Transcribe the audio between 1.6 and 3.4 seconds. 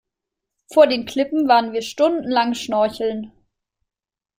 wir stundenlang schnorcheln.